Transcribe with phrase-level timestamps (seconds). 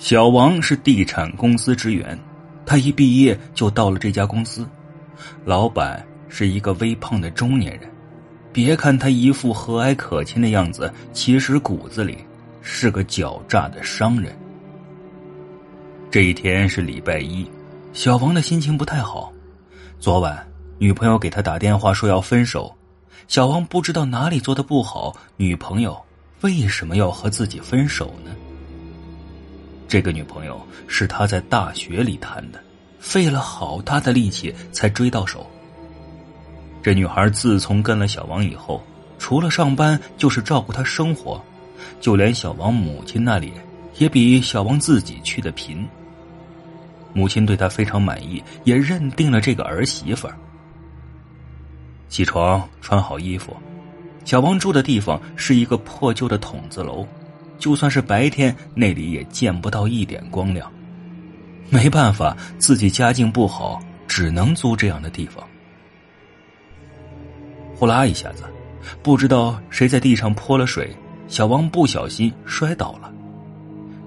[0.00, 2.18] 小王是地产公司职员，
[2.64, 4.66] 他一毕业就到了这家公司。
[5.44, 7.82] 老板是一个微胖的中年人，
[8.50, 12.16] 别看他一副和蔼可亲的样子，其实骨子里
[12.62, 14.34] 是个狡诈的商人。
[16.10, 17.46] 这一天是礼拜一，
[17.92, 19.30] 小王的心情不太好。
[19.98, 22.74] 昨晚女朋友给他打电话说要分手，
[23.28, 25.94] 小王不知道哪里做的不好，女朋友
[26.40, 28.30] 为什么要和自己分手呢？
[29.90, 32.62] 这个女朋友是他在大学里谈的，
[33.00, 35.44] 费了好大的力气才追到手。
[36.80, 38.80] 这女孩自从跟了小王以后，
[39.18, 41.42] 除了上班就是照顾他生活，
[42.00, 43.52] 就连小王母亲那里
[43.98, 45.84] 也比小王自己去的频。
[47.12, 50.28] 母亲对他非常满意，也认定了这个儿媳妇。
[52.08, 53.56] 起床，穿好衣服，
[54.24, 57.04] 小王住的地方是一个破旧的筒子楼。
[57.60, 60.68] 就算是白天，那里也见不到一点光亮。
[61.68, 65.46] 没办法，自己家境不好，只能租这样的地方。
[67.76, 68.42] 呼啦一下子，
[69.02, 70.90] 不知道谁在地上泼了水，
[71.28, 73.12] 小王不小心摔倒了。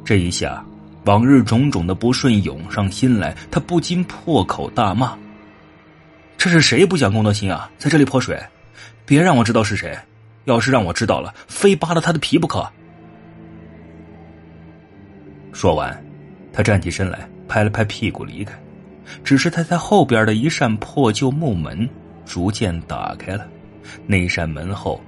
[0.03, 0.65] 这一下，
[1.05, 5.17] 往日种种的不顺涌上心来，他不禁破口大骂
[6.37, 8.37] ：“这是谁不讲公德心啊，在这里泼水？
[9.05, 9.97] 别让我知道是谁！
[10.45, 12.67] 要是让我知道了，非扒了他的皮不可！”
[15.53, 16.03] 说完，
[16.51, 18.53] 他站起身来，拍了拍屁股离开。
[19.23, 21.87] 只是他在后边的一扇破旧木门
[22.25, 23.45] 逐渐打开了，
[24.07, 24.99] 那扇门后，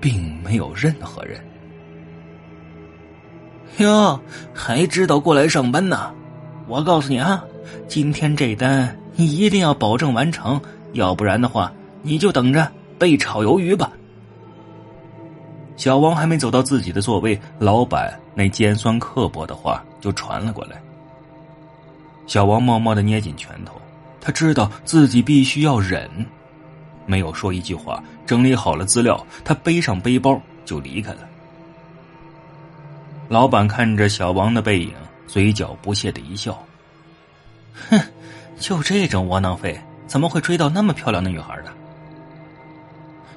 [0.00, 1.38] 并没有任何人。
[3.78, 4.18] 哟，
[4.54, 6.12] 还知道过来上班呢？
[6.66, 7.44] 我告诉你啊，
[7.86, 10.58] 今天这单你一定要保证完成，
[10.92, 11.72] 要不然的话，
[12.02, 13.90] 你就等着被炒鱿鱼吧。
[15.76, 20.80] 小王还没走到自己的座位，老板那尖酸刻薄的话就传了过来。
[22.26, 23.74] 小王默默的捏紧拳头，
[24.20, 26.08] 他知道自己必须要忍，
[27.06, 31.18] 没有说一句话，整理好了资料，他背上背包就离开了。
[33.28, 34.92] 老板看着小王的背影，
[35.26, 36.56] 嘴角不屑的一笑
[37.90, 38.00] ：“哼，
[38.58, 41.72] 就这种窝囊废，怎么会追到那么漂亮的女孩呢？”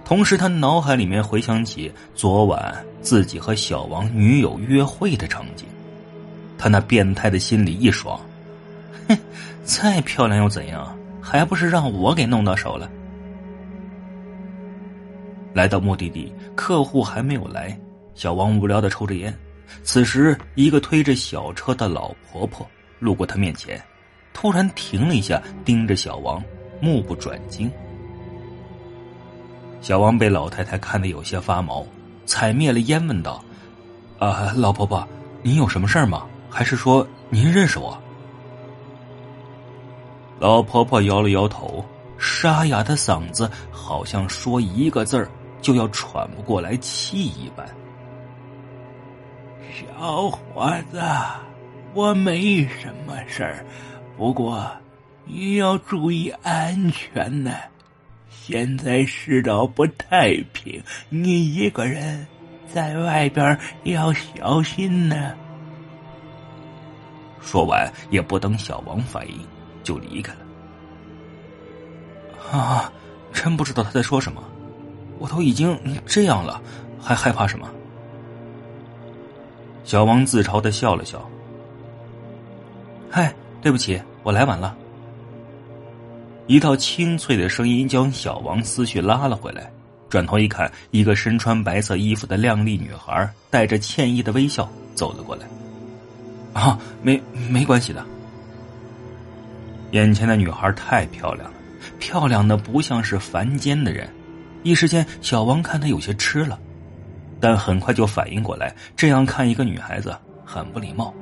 [0.07, 5.68] 同时，他脑海里面回想起昨晚自己和小王女友约会的场景，
[6.57, 8.17] 他那变态的心里一爽，
[9.09, 9.17] 哼，
[9.66, 10.97] 再漂亮又怎样？
[11.22, 12.90] 还不是让我给弄到手了。
[15.53, 17.78] 来到目的地，客户还没有来，
[18.16, 19.38] 小王无聊的抽着烟。
[19.84, 22.66] 此时，一个推着小车的老婆婆
[23.00, 23.78] 路过他面前，
[24.34, 26.41] 突然停了一下，盯着小王，
[26.79, 27.69] 目不转睛。
[29.80, 31.86] 小王被老太太看得有些发毛，
[32.26, 33.44] 踩灭了烟，问道
[34.20, 35.08] ：“啊，老婆婆，
[35.42, 36.26] 您有什么事儿吗？
[36.50, 37.98] 还是说您认识我？”
[40.40, 41.84] 老婆婆摇了摇头，
[42.18, 45.30] 沙哑的嗓子好像说一个字儿
[45.62, 47.68] 就要喘不过来气一般。
[49.72, 51.02] 小伙子，
[51.94, 53.66] 我没什么事儿，
[54.18, 54.70] 不过
[55.26, 57.52] 你要注意安全呢。
[58.47, 62.25] 现在世道不太平，你一个人
[62.74, 65.35] 在外边要小心呢。
[67.41, 69.38] 说完，也不等小王反应，
[69.84, 70.40] 就离开了。
[72.58, 72.90] 啊，
[73.34, 74.41] 真不知道他在说什么，
[75.19, 76.61] 我都已经这样了，
[77.02, 77.70] 还害怕什么？
[79.84, 81.29] 小王自嘲的笑了笑。
[83.11, 84.73] 嗨，对不起，我来晚了。
[86.47, 89.70] 一道清脆的声音将小王思绪拉了回来，
[90.09, 95.46] 转头一看，一个身穿白色衣服的靓丽女孩带着歉意的微笑走了过来。
[96.53, 98.03] 啊，没没关系的。
[99.91, 101.53] 眼前的女孩太漂亮了，
[101.99, 104.09] 漂亮的不像是凡间的人。
[104.64, 106.58] 一时间，小王看她有些吃了，
[107.41, 110.16] 但很快就反应过来，这样看一个女孩子
[110.46, 111.14] 很不礼貌。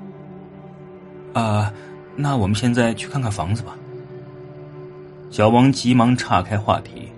[1.33, 1.73] 啊，
[2.15, 3.75] 那我们现在去看看房子吧。
[5.35, 7.11] 小王急忙岔开话题，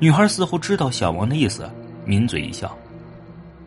[0.00, 1.70] 女孩似乎知道小王的意思，
[2.04, 2.76] 抿嘴一笑：“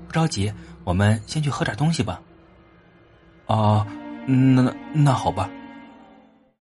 [0.05, 0.51] 不着急，
[0.83, 2.19] 我们先去喝点东西吧。
[3.45, 3.87] 啊，
[4.27, 5.49] 那那好吧。